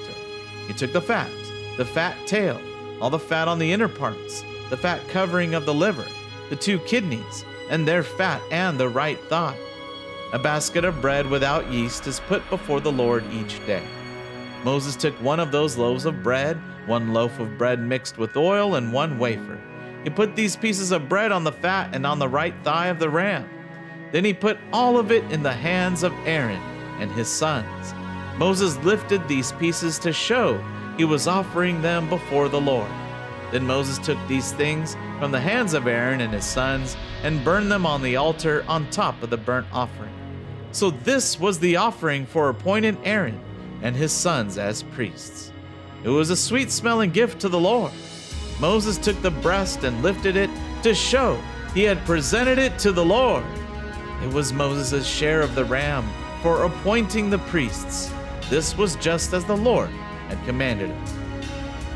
He 0.67 0.75
took 0.75 0.93
the 0.93 1.01
fat 1.01 1.31
the 1.77 1.85
fat 1.85 2.17
tail, 2.27 2.61
all 3.01 3.11
the 3.11 3.19
fat 3.19 3.49
on 3.49 3.59
the 3.59 3.73
inner 3.73 3.89
parts, 3.89 4.45
the 4.71 4.77
fat 4.77 5.01
covering 5.09 5.55
of 5.55 5.67
the 5.67 5.75
liver, 5.75 6.07
the 6.51 6.57
two 6.57 6.79
kidneys, 6.81 7.45
and 7.69 7.87
their 7.87 8.05
fat 8.05 8.41
and 8.53 8.79
the 8.79 8.89
right 8.89 9.19
thigh. 9.29 9.59
A 10.33 10.39
basket 10.39 10.85
of 10.85 11.01
bread 11.01 11.29
without 11.29 11.71
yeast 11.71 12.07
is 12.07 12.21
put 12.21 12.49
before 12.49 12.81
the 12.81 12.93
Lord 12.93 13.25
each 13.33 13.65
day. 13.67 13.83
Moses 14.63 14.95
took 14.95 15.15
one 15.15 15.41
of 15.41 15.51
those 15.51 15.77
loaves 15.77 16.05
of 16.05 16.23
bread, 16.23 16.61
one 16.87 17.13
loaf 17.13 17.41
of 17.41 17.59
bread 17.59 17.81
mixed 17.81 18.19
with 18.19 18.37
oil, 18.37 18.77
and 18.77 18.93
one 18.93 19.19
wafer. 19.19 19.59
He 20.05 20.11
put 20.11 20.37
these 20.37 20.55
pieces 20.55 20.93
of 20.93 21.09
bread 21.09 21.33
on 21.33 21.45
the 21.45 21.53
fat 21.53 21.95
and 21.95 22.07
on 22.07 22.19
the 22.19 22.29
right 22.29 22.55
thigh 22.63 22.89
of 22.89 22.99
the 22.99 23.09
ram. 23.09 23.49
Then 24.13 24.25
he 24.25 24.35
put 24.35 24.59
all 24.73 24.99
of 24.99 25.11
it 25.11 25.25
in 25.33 25.43
the 25.43 25.53
hands 25.53 26.03
of 26.03 26.13
Aaron 26.25 26.61
and 27.01 27.11
his 27.11 27.27
sons. 27.27 27.95
Moses 28.37 28.77
lifted 28.85 29.27
these 29.27 29.53
pieces 29.53 29.99
to 30.01 30.13
show 30.13 30.63
he 30.97 31.05
was 31.05 31.27
offering 31.27 31.83
them 31.83 32.09
before 32.09 32.49
the 32.49 32.61
Lord. 32.61 32.91
Then 33.51 33.67
Moses 33.67 33.99
took 33.99 34.19
these 34.29 34.53
things 34.53 34.95
from 35.19 35.33
the 35.33 35.41
hands 35.41 35.75
of 35.75 35.87
Aaron 35.87 36.21
and 36.21 36.33
his 36.33 36.45
sons 36.45 36.97
and 37.23 37.45
burned 37.45 37.71
them 37.73 37.87
on 37.87 38.03
the 38.03 38.17
altar 38.17 38.65
on 38.69 38.89
top 38.91 39.23
of 39.23 39.31
the 39.31 39.37
burnt 39.37 39.67
offering. 39.73 40.13
So 40.73 40.91
this 40.91 41.41
was 41.41 41.59
the 41.59 41.77
offering 41.77 42.27
for 42.27 42.49
appointed 42.49 42.99
Aaron 43.05 43.41
and 43.83 43.97
his 43.97 44.13
sons 44.13 44.59
as 44.59 44.83
priests. 44.83 45.53
It 46.03 46.09
was 46.09 46.31
a 46.31 46.37
sweet 46.37 46.71
smelling 46.71 47.11
gift 47.11 47.41
to 47.41 47.49
the 47.49 47.61
Lord. 47.61 47.93
Moses 48.65 48.97
took 48.97 49.21
the 49.21 49.31
breast 49.31 49.85
and 49.85 50.03
lifted 50.03 50.37
it 50.37 50.49
to 50.83 50.95
show 50.95 51.39
he 51.75 51.83
had 51.83 52.03
presented 52.07 52.57
it 52.59 52.79
to 52.79 52.93
the 52.93 53.05
Lord. 53.05 53.45
It 54.23 54.33
was 54.33 54.55
Moses' 54.55 55.07
share 55.07 55.43
of 55.43 55.55
the 55.55 55.67
ram 55.67 56.09
for 56.41 56.65
appointing 56.65 57.29
the 57.29 57.37
priests. 57.41 58.11
This 58.49 58.75
was 58.75 58.97
just 58.97 59.35
as 59.35 59.45
the 59.45 59.55
Lord 59.55 59.91
had 60.29 60.43
commanded. 60.47 60.91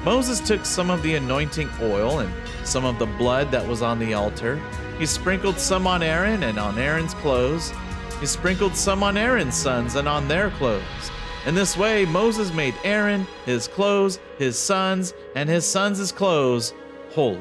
Moses 0.04 0.40
took 0.40 0.66
some 0.66 0.90
of 0.90 1.02
the 1.02 1.14
anointing 1.14 1.70
oil 1.80 2.18
and 2.18 2.30
some 2.64 2.84
of 2.84 2.98
the 2.98 3.06
blood 3.06 3.50
that 3.50 3.66
was 3.66 3.80
on 3.80 3.98
the 3.98 4.12
altar. 4.12 4.60
He 4.98 5.06
sprinkled 5.06 5.58
some 5.58 5.86
on 5.86 6.02
Aaron 6.02 6.42
and 6.42 6.58
on 6.58 6.76
Aaron's 6.76 7.14
clothes. 7.14 7.72
He 8.20 8.26
sprinkled 8.26 8.76
some 8.76 9.02
on 9.02 9.16
Aaron's 9.16 9.54
sons 9.54 9.94
and 9.94 10.06
on 10.06 10.28
their 10.28 10.50
clothes. 10.50 11.10
In 11.48 11.54
this 11.54 11.78
way, 11.78 12.04
Moses 12.04 12.52
made 12.52 12.74
Aaron, 12.84 13.26
his 13.46 13.68
clothes, 13.68 14.20
his 14.36 14.58
sons, 14.58 15.14
and 15.34 15.48
his 15.48 15.64
sons' 15.64 16.12
clothes 16.12 16.74
holy. 17.12 17.40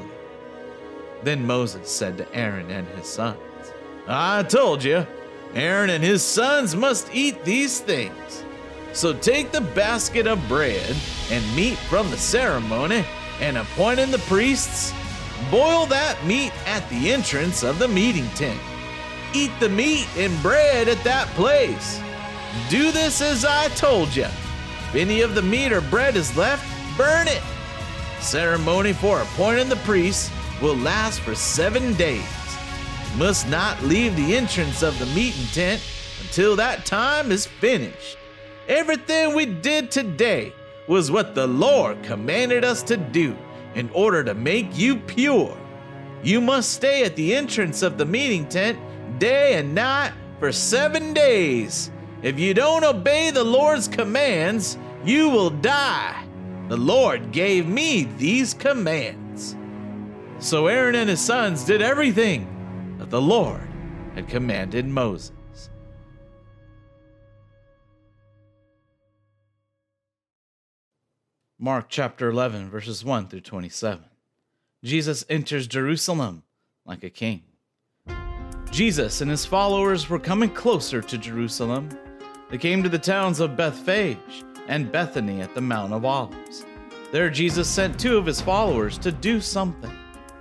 Then 1.24 1.46
Moses 1.46 1.90
said 1.90 2.16
to 2.16 2.34
Aaron 2.34 2.70
and 2.70 2.88
his 2.88 3.06
sons, 3.06 3.38
I 4.06 4.44
told 4.44 4.82
you, 4.82 5.06
Aaron 5.52 5.90
and 5.90 6.02
his 6.02 6.22
sons 6.22 6.74
must 6.74 7.14
eat 7.14 7.44
these 7.44 7.80
things. 7.80 8.44
So 8.94 9.12
take 9.12 9.52
the 9.52 9.60
basket 9.60 10.26
of 10.26 10.48
bread 10.48 10.96
and 11.30 11.54
meat 11.54 11.76
from 11.76 12.10
the 12.10 12.16
ceremony 12.16 13.04
and 13.42 13.58
appointing 13.58 14.10
the 14.10 14.20
priests, 14.20 14.94
boil 15.50 15.84
that 15.84 16.16
meat 16.24 16.54
at 16.66 16.88
the 16.88 17.12
entrance 17.12 17.62
of 17.62 17.78
the 17.78 17.88
meeting 17.88 18.28
tent. 18.30 18.58
Eat 19.34 19.52
the 19.60 19.68
meat 19.68 20.08
and 20.16 20.32
bread 20.42 20.88
at 20.88 21.04
that 21.04 21.28
place. 21.34 22.00
Do 22.68 22.92
this 22.92 23.20
as 23.20 23.44
I 23.44 23.68
told 23.68 24.14
you. 24.14 24.24
If 24.24 24.94
any 24.94 25.20
of 25.20 25.34
the 25.34 25.42
meat 25.42 25.72
or 25.72 25.80
bread 25.80 26.16
is 26.16 26.36
left, 26.36 26.64
burn 26.96 27.28
it. 27.28 27.42
Ceremony 28.20 28.92
for 28.92 29.20
appointing 29.20 29.68
the 29.68 29.76
priests 29.76 30.30
will 30.60 30.76
last 30.76 31.20
for 31.20 31.34
seven 31.34 31.94
days. 31.94 32.24
Must 33.16 33.48
not 33.48 33.82
leave 33.82 34.16
the 34.16 34.36
entrance 34.36 34.82
of 34.82 34.98
the 34.98 35.06
meeting 35.06 35.46
tent 35.52 35.82
until 36.20 36.56
that 36.56 36.84
time 36.84 37.32
is 37.32 37.46
finished. 37.46 38.16
Everything 38.68 39.34
we 39.34 39.46
did 39.46 39.90
today 39.90 40.52
was 40.86 41.10
what 41.10 41.34
the 41.34 41.46
Lord 41.46 42.02
commanded 42.02 42.64
us 42.64 42.82
to 42.84 42.96
do 42.96 43.36
in 43.74 43.90
order 43.90 44.24
to 44.24 44.34
make 44.34 44.76
you 44.76 44.96
pure. 44.96 45.56
You 46.22 46.40
must 46.40 46.72
stay 46.72 47.04
at 47.04 47.14
the 47.16 47.34
entrance 47.34 47.82
of 47.82 47.98
the 47.98 48.04
meeting 48.04 48.48
tent 48.48 48.78
day 49.18 49.54
and 49.54 49.74
night 49.74 50.12
for 50.38 50.50
seven 50.52 51.12
days. 51.14 51.90
If 52.22 52.38
you 52.38 52.52
don't 52.52 52.84
obey 52.84 53.30
the 53.30 53.44
Lord's 53.44 53.86
commands, 53.86 54.76
you 55.04 55.30
will 55.30 55.50
die. 55.50 56.26
The 56.68 56.76
Lord 56.76 57.30
gave 57.30 57.68
me 57.68 58.04
these 58.18 58.54
commands. 58.54 59.56
So 60.40 60.66
Aaron 60.66 60.96
and 60.96 61.08
his 61.08 61.20
sons 61.20 61.64
did 61.64 61.80
everything 61.80 62.96
that 62.98 63.10
the 63.10 63.22
Lord 63.22 63.68
had 64.14 64.28
commanded 64.28 64.86
Moses. 64.86 65.32
Mark 71.58 71.86
chapter 71.88 72.30
11, 72.30 72.70
verses 72.70 73.04
1 73.04 73.28
through 73.28 73.40
27. 73.40 74.04
Jesus 74.84 75.24
enters 75.28 75.66
Jerusalem 75.66 76.42
like 76.84 77.02
a 77.02 77.10
king. 77.10 77.42
Jesus 78.70 79.20
and 79.20 79.30
his 79.30 79.46
followers 79.46 80.08
were 80.08 80.18
coming 80.18 80.50
closer 80.50 81.00
to 81.00 81.18
Jerusalem. 81.18 81.88
They 82.50 82.58
came 82.58 82.82
to 82.82 82.88
the 82.88 82.98
towns 82.98 83.40
of 83.40 83.56
Bethphage 83.56 84.44
and 84.68 84.90
Bethany 84.90 85.42
at 85.42 85.54
the 85.54 85.60
Mount 85.60 85.92
of 85.92 86.06
Olives. 86.06 86.64
There, 87.12 87.28
Jesus 87.28 87.68
sent 87.68 88.00
two 88.00 88.16
of 88.16 88.24
his 88.24 88.40
followers 88.40 88.96
to 88.98 89.12
do 89.12 89.40
something. 89.40 89.92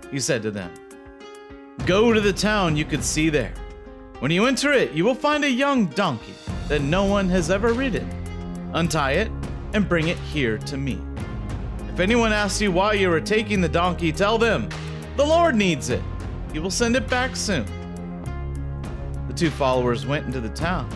He 0.10 0.20
said 0.20 0.42
to 0.44 0.52
them, 0.52 0.72
Go 1.86 2.14
to 2.14 2.22
the 2.22 2.34
town 2.34 2.78
you 2.78 2.86
can 2.86 3.02
see 3.02 3.30
there. 3.30 3.54
When 4.20 4.32
you 4.32 4.46
enter 4.46 4.72
it, 4.72 4.94
you 4.94 5.04
will 5.04 5.16
find 5.16 5.44
a 5.44 5.50
young 5.50 5.88
donkey 5.88 6.34
that 6.70 6.82
no 6.82 7.06
one 7.06 7.30
has 7.30 7.52
ever 7.52 7.74
ridden. 7.74 8.10
Untie 8.74 9.14
it 9.14 9.32
and 9.74 9.88
bring 9.88 10.08
it 10.08 10.18
here 10.18 10.58
to 10.60 10.78
me. 10.78 11.02
If 11.90 12.00
anyone 12.00 12.32
asks 12.32 12.62
you 12.62 12.72
why 12.72 12.94
you 12.94 13.12
are 13.12 13.22
taking 13.22 13.60
the 13.60 13.70
donkey, 13.70 14.12
tell 14.12 14.38
them, 14.38 14.70
The 15.18 15.26
Lord 15.26 15.56
needs 15.56 15.90
it. 15.90 16.04
He 16.54 16.60
will 16.60 16.72
send 16.72 16.96
it 16.96 17.10
back 17.10 17.36
soon. 17.36 17.66
The 19.28 19.34
two 19.34 19.50
followers 19.50 20.06
went 20.06 20.26
into 20.26 20.40
the 20.40 20.50
town. 20.50 20.90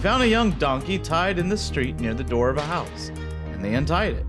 They 0.00 0.04
found 0.04 0.22
a 0.22 0.28
young 0.28 0.52
donkey 0.52 0.98
tied 0.98 1.38
in 1.38 1.50
the 1.50 1.58
street 1.58 2.00
near 2.00 2.14
the 2.14 2.24
door 2.24 2.48
of 2.48 2.56
a 2.56 2.62
house, 2.62 3.10
and 3.52 3.62
they 3.62 3.74
untied 3.74 4.14
it. 4.14 4.24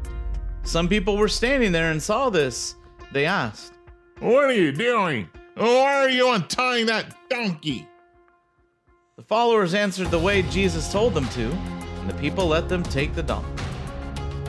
Some 0.64 0.90
people 0.90 1.16
were 1.16 1.30
standing 1.30 1.72
there 1.72 1.92
and 1.92 2.04
saw 2.04 2.30
this. 2.30 2.76
They 3.14 3.26
asked, 3.26 3.72
What 4.20 4.44
are 4.44 4.52
you 4.52 4.74
doing? 4.74 5.30
Why 5.56 5.96
are 5.96 6.10
you 6.10 6.30
untying 6.34 6.88
that 6.88 7.16
donkey? 7.30 7.88
The 9.16 9.24
followers 9.24 9.74
answered 9.74 10.12
the 10.12 10.20
way 10.20 10.42
Jesus 10.42 10.92
told 10.92 11.14
them 11.14 11.30
to, 11.30 11.50
and 11.50 12.10
the 12.10 12.16
people 12.16 12.48
let 12.48 12.68
them 12.68 12.84
take 12.84 13.16
the 13.16 13.24
donkey. 13.24 13.64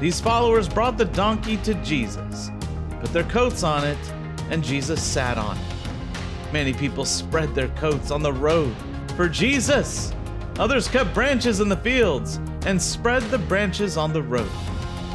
These 0.01 0.21
followers 0.21 0.69
brought 0.69 0.99
the 0.99 1.05
donkey 1.05 1.57
to 1.59 1.75
Jesus, 1.85 2.51
put 2.99 3.13
their 3.13 3.23
coats 3.23 3.63
on 3.63 3.87
it, 3.87 4.13
and 4.51 4.65
Jesus 4.65 5.01
sat 5.01 5.39
on 5.39 5.57
it. 5.57 6.53
Many 6.53 6.73
people 6.73 7.05
spread 7.05 7.55
their 7.55 7.69
coats 7.69 8.11
on 8.11 8.25
the 8.25 8.33
road 8.33 8.75
for 9.17 9.29
Jesus. 9.29 10.13
Others 10.59 10.89
cut 10.89 11.15
branches 11.15 11.61
in 11.61 11.69
the 11.69 11.77
fields 11.77 12.39
and 12.67 12.81
spread 12.81 13.23
the 13.25 13.39
branches 13.39 13.97
on 13.97 14.13
the 14.13 14.23
road. 14.23 14.51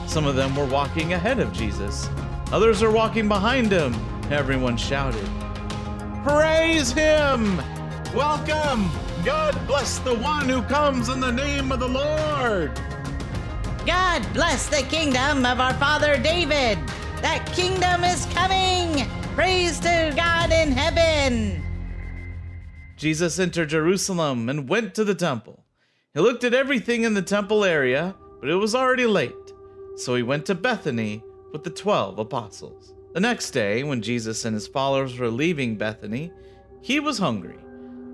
Some 0.07 0.25
of 0.25 0.35
them 0.35 0.55
were 0.55 0.65
walking 0.65 1.13
ahead 1.13 1.39
of 1.39 1.53
Jesus, 1.53 2.09
others 2.51 2.81
are 2.81 2.91
walking 2.91 3.27
behind 3.27 3.71
him. 3.71 3.93
Everyone 4.31 4.77
shouted, 4.77 5.29
Praise 6.23 6.91
him! 6.91 7.57
Welcome! 8.15 8.89
God 9.23 9.55
bless 9.67 9.99
the 9.99 10.15
one 10.15 10.49
who 10.49 10.61
comes 10.63 11.09
in 11.09 11.19
the 11.19 11.31
name 11.31 11.71
of 11.71 11.79
the 11.79 11.87
Lord! 11.87 12.79
God 13.85 14.25
bless 14.33 14.67
the 14.67 14.81
kingdom 14.89 15.45
of 15.45 15.61
our 15.61 15.73
father 15.75 16.17
David. 16.17 16.77
That 17.21 17.49
kingdom 17.53 18.03
is 18.03 18.25
coming. 18.33 19.07
Praise 19.33 19.79
to 19.79 20.13
God 20.15 20.51
in 20.51 20.71
heaven. 20.71 21.63
Jesus 22.97 23.37
entered 23.37 23.69
Jerusalem 23.69 24.49
and 24.49 24.67
went 24.67 24.95
to 24.95 25.03
the 25.03 25.13
temple. 25.13 25.63
He 26.15 26.19
looked 26.19 26.43
at 26.43 26.55
everything 26.55 27.03
in 27.03 27.13
the 27.13 27.21
temple 27.21 27.63
area, 27.63 28.15
but 28.39 28.49
it 28.49 28.55
was 28.55 28.73
already 28.73 29.05
late. 29.05 29.35
So 29.97 30.15
he 30.15 30.23
went 30.23 30.47
to 30.47 30.55
Bethany 30.55 31.23
with 31.53 31.63
the 31.63 31.69
twelve 31.69 32.17
apostles. 32.17 32.95
The 33.13 33.19
next 33.19 33.51
day, 33.51 33.83
when 33.83 34.01
Jesus 34.01 34.45
and 34.45 34.55
his 34.55 34.67
followers 34.67 35.19
were 35.19 35.29
leaving 35.29 35.75
Bethany, 35.75 36.31
he 36.81 36.99
was 36.99 37.19
hungry. 37.19 37.59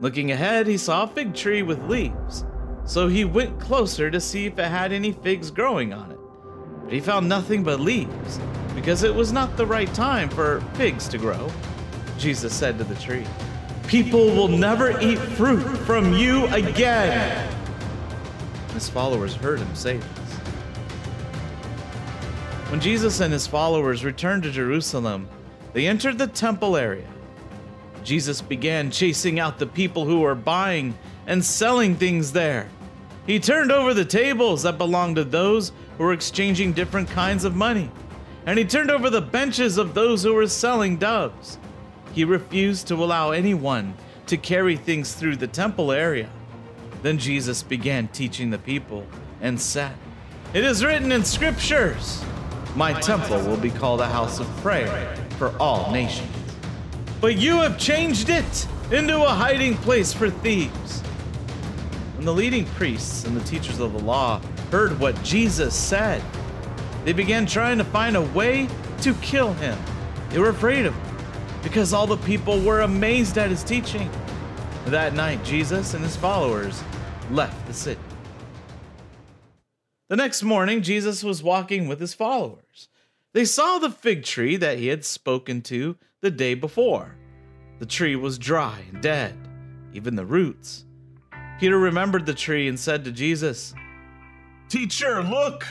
Looking 0.01 0.31
ahead, 0.31 0.67
he 0.67 0.77
saw 0.77 1.03
a 1.03 1.07
fig 1.07 1.33
tree 1.33 1.63
with 1.63 1.89
leaves. 1.89 2.43
So 2.83 3.07
he 3.07 3.23
went 3.23 3.61
closer 3.61 4.11
to 4.11 4.19
see 4.19 4.47
if 4.47 4.59
it 4.59 4.65
had 4.65 4.91
any 4.91 5.13
figs 5.13 5.49
growing 5.49 5.93
on 5.93 6.11
it. 6.11 6.19
But 6.83 6.91
he 6.91 6.99
found 6.99 7.29
nothing 7.29 7.63
but 7.63 7.79
leaves, 7.79 8.37
because 8.75 9.03
it 9.03 9.15
was 9.15 9.31
not 9.31 9.55
the 9.55 9.65
right 9.65 9.93
time 9.93 10.29
for 10.29 10.59
figs 10.73 11.07
to 11.07 11.17
grow. 11.17 11.49
Jesus 12.17 12.53
said 12.53 12.77
to 12.77 12.83
the 12.83 12.95
tree, 12.95 13.25
People 13.87 14.27
will 14.27 14.47
never 14.47 14.99
eat 15.01 15.19
fruit 15.19 15.63
from 15.79 16.13
you 16.13 16.47
again. 16.47 17.49
His 18.73 18.89
followers 18.89 19.35
heard 19.35 19.59
him 19.59 19.75
say 19.75 19.97
this. 19.97 20.07
When 22.69 22.81
Jesus 22.81 23.19
and 23.19 23.31
his 23.31 23.45
followers 23.45 24.03
returned 24.03 24.43
to 24.43 24.51
Jerusalem, 24.51 25.27
they 25.73 25.85
entered 25.85 26.17
the 26.17 26.27
temple 26.27 26.75
area. 26.75 27.07
Jesus 28.03 28.41
began 28.41 28.89
chasing 28.89 29.39
out 29.39 29.59
the 29.59 29.67
people 29.67 30.05
who 30.05 30.19
were 30.21 30.35
buying 30.35 30.97
and 31.27 31.43
selling 31.43 31.95
things 31.95 32.31
there. 32.31 32.67
He 33.25 33.39
turned 33.39 33.71
over 33.71 33.93
the 33.93 34.05
tables 34.05 34.63
that 34.63 34.77
belonged 34.77 35.15
to 35.17 35.23
those 35.23 35.71
who 35.97 36.03
were 36.03 36.13
exchanging 36.13 36.73
different 36.73 37.09
kinds 37.09 37.45
of 37.45 37.55
money, 37.55 37.89
and 38.45 38.59
he 38.59 38.65
turned 38.65 38.91
over 38.91 39.09
the 39.09 39.21
benches 39.21 39.77
of 39.77 39.93
those 39.93 40.23
who 40.23 40.33
were 40.33 40.47
selling 40.47 40.97
doves. 40.97 41.57
He 42.13 42.25
refused 42.25 42.87
to 42.87 42.95
allow 42.95 43.31
anyone 43.31 43.95
to 44.27 44.37
carry 44.37 44.77
things 44.77 45.13
through 45.13 45.37
the 45.37 45.47
temple 45.47 45.91
area. 45.91 46.29
Then 47.01 47.17
Jesus 47.17 47.63
began 47.63 48.07
teaching 48.07 48.51
the 48.51 48.59
people 48.59 49.05
and 49.41 49.59
said, 49.59 49.93
It 50.53 50.63
is 50.63 50.85
written 50.85 51.11
in 51.11 51.25
scriptures, 51.25 52.23
My 52.75 52.93
temple 52.93 53.39
will 53.39 53.57
be 53.57 53.71
called 53.71 53.99
a 53.99 54.07
house 54.07 54.39
of 54.39 54.47
prayer 54.57 55.15
for 55.39 55.57
all 55.59 55.91
nations. 55.91 56.29
But 57.19 57.37
you 57.37 57.57
have 57.57 57.79
changed 57.79 58.29
it 58.29 58.67
into 58.91 59.23
a 59.23 59.29
hiding 59.29 59.75
place 59.77 60.13
for 60.13 60.29
thieves. 60.29 61.01
When 62.15 62.25
the 62.25 62.33
leading 62.33 62.65
priests 62.65 63.25
and 63.25 63.35
the 63.35 63.43
teachers 63.43 63.79
of 63.79 63.91
the 63.91 63.99
law 63.99 64.39
heard 64.71 64.99
what 64.99 65.21
Jesus 65.23 65.75
said, 65.75 66.21
they 67.05 67.13
began 67.13 67.47
trying 67.47 67.79
to 67.79 67.83
find 67.83 68.15
a 68.15 68.21
way 68.21 68.69
to 69.01 69.13
kill 69.15 69.53
him. 69.53 69.77
They 70.29 70.39
were 70.39 70.49
afraid 70.49 70.85
of 70.85 70.93
him 70.93 71.12
because 71.63 71.93
all 71.93 72.05
the 72.05 72.17
people 72.17 72.59
were 72.59 72.81
amazed 72.81 73.37
at 73.37 73.49
his 73.49 73.63
teaching. 73.63 74.09
That 74.85 75.13
night, 75.15 75.43
Jesus 75.43 75.93
and 75.93 76.03
his 76.03 76.17
followers 76.17 76.83
left 77.31 77.65
the 77.67 77.73
city. 77.73 78.01
The 80.09 80.17
next 80.17 80.43
morning, 80.43 80.81
Jesus 80.81 81.23
was 81.23 81.41
walking 81.41 81.87
with 81.87 81.99
his 81.99 82.13
followers. 82.13 82.89
They 83.33 83.45
saw 83.45 83.79
the 83.79 83.89
fig 83.89 84.23
tree 84.23 84.57
that 84.57 84.77
he 84.77 84.87
had 84.87 85.05
spoken 85.05 85.61
to 85.63 85.95
the 86.21 86.29
day 86.29 86.53
before. 86.53 87.15
The 87.79 87.85
tree 87.85 88.15
was 88.15 88.37
dry 88.37 88.83
and 88.91 89.01
dead, 89.01 89.35
even 89.93 90.15
the 90.15 90.25
roots. 90.25 90.85
Peter 91.59 91.79
remembered 91.79 92.25
the 92.25 92.33
tree 92.33 92.67
and 92.67 92.79
said 92.79 93.03
to 93.05 93.11
Jesus, 93.11 93.73
Teacher, 94.69 95.23
look! 95.23 95.65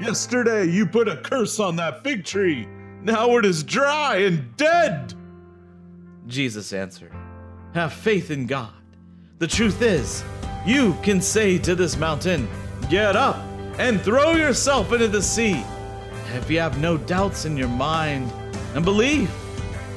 Yesterday 0.00 0.64
you 0.64 0.86
put 0.86 1.08
a 1.08 1.18
curse 1.18 1.60
on 1.60 1.76
that 1.76 2.02
fig 2.02 2.24
tree. 2.24 2.66
Now 3.02 3.36
it 3.36 3.44
is 3.44 3.62
dry 3.62 4.16
and 4.18 4.56
dead. 4.56 5.14
Jesus 6.26 6.72
answered, 6.72 7.12
Have 7.74 7.92
faith 7.92 8.30
in 8.30 8.46
God. 8.46 8.72
The 9.38 9.46
truth 9.46 9.82
is, 9.82 10.22
you 10.64 10.96
can 11.02 11.20
say 11.20 11.58
to 11.58 11.74
this 11.74 11.96
mountain, 11.96 12.48
Get 12.88 13.16
up 13.16 13.36
and 13.78 14.00
throw 14.00 14.32
yourself 14.32 14.92
into 14.92 15.08
the 15.08 15.22
sea. 15.22 15.64
If 16.34 16.50
you 16.50 16.60
have 16.60 16.78
no 16.78 16.96
doubts 16.96 17.44
in 17.44 17.56
your 17.56 17.68
mind 17.68 18.30
and 18.74 18.84
believe 18.84 19.30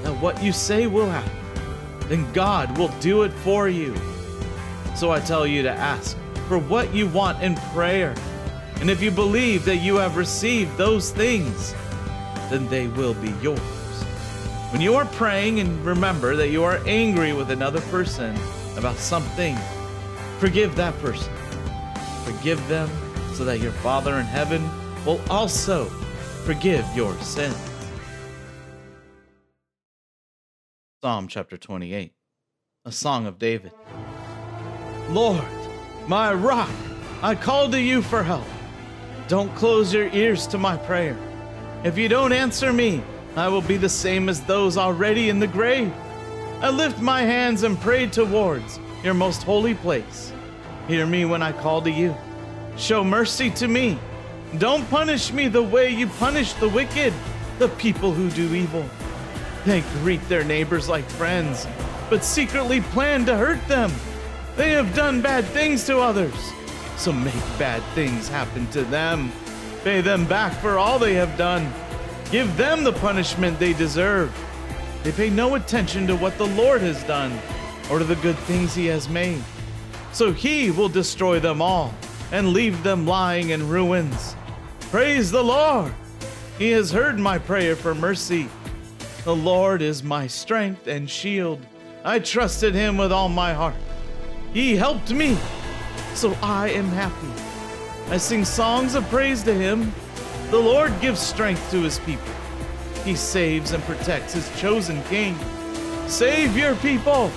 that 0.04 0.14
what 0.22 0.42
you 0.44 0.52
say 0.52 0.88
will 0.88 1.10
happen, 1.10 1.32
then 2.10 2.32
God 2.34 2.78
will 2.78 2.90
do 3.00 3.24
it 3.24 3.32
for 3.32 3.70
you. 3.70 3.96
So 4.96 5.12
I 5.12 5.20
tell 5.20 5.46
you 5.46 5.62
to 5.64 5.72
ask 5.72 6.18
for 6.48 6.58
what 6.58 6.94
you 6.94 7.08
want 7.08 7.42
in 7.42 7.56
prayer. 7.74 8.16
And 8.80 8.90
if 8.90 9.02
you 9.02 9.12
believe 9.12 9.66
that 9.66 9.78
you 9.78 9.96
have 9.98 10.18
received 10.18 10.78
those 10.78 11.12
things, 11.12 11.74
then 12.50 12.68
they 12.68 12.88
will 12.88 13.14
be 13.16 13.32
yours. 13.42 13.75
When 14.72 14.82
you 14.82 14.96
are 14.96 15.06
praying 15.06 15.60
and 15.60 15.86
remember 15.86 16.36
that 16.36 16.50
you 16.50 16.64
are 16.64 16.82
angry 16.86 17.34
with 17.34 17.52
another 17.52 17.82
person 17.82 18.36
about 18.78 18.98
something, 18.98 19.58
forgive 20.40 20.76
that 20.76 20.98
person. 21.00 21.32
Forgive 22.26 22.68
them 22.68 22.90
so 23.34 23.46
that 23.46 23.60
your 23.60 23.72
Father 23.72 24.16
in 24.16 24.26
heaven 24.26 24.68
will 25.06 25.22
also 25.30 25.86
forgive 26.46 26.86
your 26.96 27.14
sins. 27.20 27.56
Psalm 31.02 31.28
chapter 31.28 31.58
28, 31.58 32.14
a 32.84 32.92
song 32.92 33.28
of 33.28 33.38
David. 33.38 33.72
Lord, 35.10 35.46
my 36.08 36.34
rock, 36.34 36.72
I 37.22 37.36
call 37.36 37.70
to 37.70 37.80
you 37.80 38.02
for 38.02 38.24
help. 38.24 38.48
Don't 39.28 39.54
close 39.56 39.94
your 39.94 40.08
ears 40.10 40.48
to 40.48 40.58
my 40.58 40.76
prayer. 40.78 41.18
If 41.84 41.98
you 41.98 42.10
don't 42.10 42.34
answer 42.34 42.74
me, 42.74 43.04
I 43.36 43.50
will 43.50 43.62
be 43.62 43.76
the 43.76 43.90
same 43.90 44.30
as 44.30 44.42
those 44.42 44.78
already 44.78 45.30
in 45.30 45.40
the 45.40 45.48
grave. 45.48 45.94
I 46.62 46.70
lift 46.70 47.02
my 47.02 47.22
hands 47.22 47.64
and 47.64 47.80
pray 47.80 48.08
towards 48.08 48.80
your 49.04 49.14
most 49.14 49.44
holy 49.44 49.74
place. 49.74 50.32
Hear 50.88 51.06
me 51.06 51.26
when 51.26 51.44
I 51.44 51.52
call 51.52 51.82
to 51.82 51.92
you. 51.92 52.16
Show 52.78 53.04
mercy 53.04 53.50
to 53.52 53.68
me. 53.68 54.00
Don't 54.58 54.90
punish 54.90 55.34
me 55.34 55.50
the 55.50 55.62
way 55.62 55.90
you 55.90 56.08
punish 56.08 56.54
the 56.54 56.70
wicked, 56.70 57.14
the 57.60 57.68
people 57.70 58.14
who 58.14 58.30
do 58.30 58.56
evil. 58.56 58.86
They 59.66 59.82
greet 60.02 60.26
their 60.30 60.46
neighbors 60.46 60.88
like 60.88 61.06
friends, 61.06 61.68
but 62.10 62.24
secretly 62.24 62.80
plan 62.82 63.26
to 63.26 63.36
hurt 63.36 63.66
them. 63.68 63.92
They 64.56 64.70
have 64.72 64.96
done 64.96 65.22
bad 65.22 65.44
things 65.46 65.86
to 65.88 66.00
others, 66.00 66.54
so 66.96 67.12
make 67.12 67.34
bad 67.60 67.84
things 67.96 68.30
happen 68.30 68.68
to 68.68 68.84
them. 68.84 69.32
Pay 69.84 70.00
them 70.00 70.26
back 70.26 70.54
for 70.62 70.78
all 70.78 71.00
they 71.00 71.16
have 71.16 71.38
done. 71.38 71.70
Give 72.32 72.56
them 72.58 72.84
the 72.84 72.94
punishment 72.94 73.60
they 73.60 73.74
deserve. 73.74 74.34
They 75.04 75.12
pay 75.12 75.30
no 75.30 75.56
attention 75.56 76.08
to 76.08 76.16
what 76.16 76.38
the 76.38 76.48
Lord 76.48 76.82
has 76.82 77.04
done 77.04 77.38
or 77.92 78.00
to 78.00 78.06
the 78.06 78.16
good 78.16 78.38
things 78.40 78.74
he 78.74 78.88
has 78.88 79.08
made. 79.08 79.44
So 80.12 80.32
he 80.32 80.72
will 80.72 80.90
destroy 80.90 81.40
them 81.40 81.62
all 81.62 81.94
and 82.32 82.54
leave 82.54 82.82
them 82.84 83.06
lying 83.06 83.50
in 83.50 83.70
ruins. 83.70 84.36
Praise 84.92 85.30
the 85.30 85.44
Lord! 85.44 85.94
He 86.58 86.72
has 86.72 86.92
heard 86.92 87.20
my 87.20 87.38
prayer 87.38 87.76
for 87.76 87.94
mercy. 87.94 88.50
The 89.26 89.36
Lord 89.36 89.82
is 89.82 90.04
my 90.04 90.26
strength 90.26 90.88
and 90.88 91.10
shield. 91.10 91.60
I 92.04 92.20
trusted 92.20 92.74
him 92.74 92.98
with 92.98 93.12
all 93.12 93.30
my 93.30 93.54
heart. 93.54 93.76
He 94.54 94.76
helped 94.76 95.12
me, 95.12 95.38
so 96.14 96.36
I 96.42 96.70
am 96.70 96.88
happy. 96.88 97.44
I 98.10 98.18
sing 98.18 98.46
songs 98.46 98.96
of 98.96 99.08
praise 99.10 99.44
to 99.44 99.54
him. 99.54 99.92
The 100.52 100.60
Lord 100.60 100.94
gives 101.02 101.20
strength 101.20 101.72
to 101.72 101.82
his 101.82 102.00
people. 102.00 102.32
He 103.04 103.16
saves 103.16 103.72
and 103.72 103.84
protects 103.84 104.34
his 104.34 104.50
chosen 104.60 105.02
king. 105.04 105.38
Save 106.08 106.56
your 106.56 106.76
people. 106.76 107.32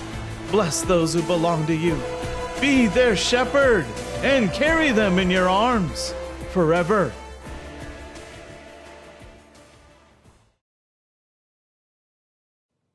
Bless 0.51 0.81
those 0.81 1.13
who 1.13 1.21
belong 1.23 1.65
to 1.67 1.75
you. 1.75 1.99
Be 2.61 2.87
their 2.87 3.15
shepherd 3.15 3.85
and 4.21 4.51
carry 4.51 4.91
them 4.91 5.17
in 5.17 5.29
your 5.29 5.49
arms 5.49 6.13
forever. 6.51 7.13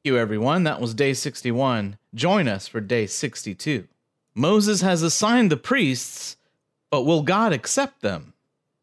Thank 0.05 0.13
you, 0.13 0.19
everyone. 0.19 0.65
That 0.65 0.81
was 0.81 0.95
day 0.95 1.15
61. 1.15 1.97
Join 2.15 2.47
us 2.47 2.69
for 2.69 2.81
day 2.81 3.07
62. 3.07 3.89
Moses 4.35 4.83
has 4.83 5.03
assigned 5.03 5.51
the 5.51 5.57
priests, 5.57 6.37
but 6.91 7.03
will 7.03 7.23
God 7.23 7.53
accept 7.53 8.03
them? 8.03 8.34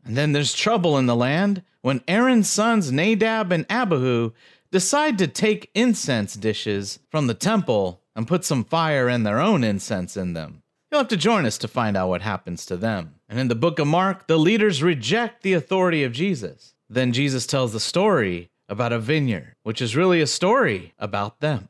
And 0.06 0.18
then 0.18 0.32
there's 0.32 0.54
trouble 0.54 0.98
in 0.98 1.06
the 1.06 1.16
land 1.16 1.64
when 1.82 2.04
Aaron's 2.08 2.50
sons 2.50 2.92
Nadab 2.92 3.52
and 3.52 3.66
Abihu 3.70 4.32
decide 4.72 5.18
to 5.18 5.28
take 5.28 5.70
incense 5.76 6.36
dishes 6.36 7.00
from 7.10 7.28
the 7.28 7.34
temple 7.34 8.02
and 8.16 8.28
put 8.28 8.46
some 8.46 8.64
fire 8.64 9.08
and 9.08 9.26
their 9.26 9.40
own 9.40 9.64
incense 9.64 10.18
in 10.18 10.34
them. 10.34 10.64
You'll 10.92 11.02
have 11.02 11.08
to 11.10 11.18
join 11.18 11.46
us 11.46 11.58
to 11.60 11.68
find 11.68 11.96
out 11.96 12.10
what 12.10 12.22
happens 12.22 12.66
to 12.66 12.78
them. 12.78 13.16
And 13.30 13.40
in 13.40 13.48
the 13.48 13.56
book 13.56 13.80
of 13.80 13.88
Mark, 13.88 14.28
the 14.28 14.38
leaders 14.38 14.84
reject 14.84 15.42
the 15.42 15.54
authority 15.54 16.04
of 16.04 16.12
Jesus. 16.12 16.74
Then 16.90 17.14
Jesus 17.14 17.48
tells 17.48 17.72
the 17.72 17.80
story 17.80 18.50
about 18.68 18.92
a 18.92 19.00
vineyard, 19.00 19.56
which 19.64 19.82
is 19.82 19.96
really 19.96 20.22
a 20.22 20.28
story 20.28 20.94
about 21.00 21.40
them. 21.40 21.70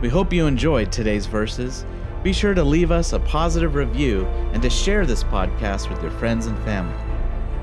We 0.00 0.08
hope 0.08 0.32
you 0.32 0.46
enjoyed 0.46 0.92
today's 0.92 1.26
verses. 1.26 1.84
Be 2.24 2.32
sure 2.32 2.54
to 2.54 2.64
leave 2.64 2.90
us 2.90 3.12
a 3.12 3.20
positive 3.20 3.74
review 3.74 4.24
and 4.54 4.62
to 4.62 4.70
share 4.70 5.04
this 5.04 5.22
podcast 5.22 5.90
with 5.90 6.00
your 6.00 6.10
friends 6.12 6.46
and 6.46 6.56
family. 6.64 6.96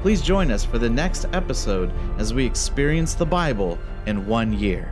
Please 0.04 0.22
join 0.22 0.52
us 0.52 0.64
for 0.64 0.78
the 0.78 0.90
next 0.90 1.26
episode 1.34 1.92
as 2.20 2.32
we 2.32 2.46
experience 2.46 3.16
the 3.16 3.26
Bible 3.26 3.80
in 4.06 4.28
one 4.28 4.54
year. 4.54 4.92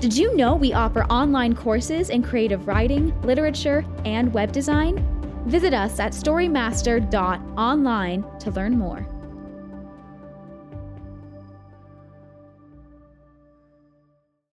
Did 0.00 0.16
you 0.16 0.34
know 0.34 0.54
we 0.54 0.72
offer 0.72 1.04
online 1.04 1.54
courses 1.54 2.08
in 2.08 2.22
creative 2.22 2.66
writing, 2.66 3.12
literature, 3.22 3.84
and 4.06 4.32
web 4.32 4.52
design? 4.52 5.06
Visit 5.46 5.74
us 5.74 6.00
at 6.00 6.12
storymaster.online 6.12 8.24
to 8.40 8.50
learn 8.52 8.78
more. 8.78 9.13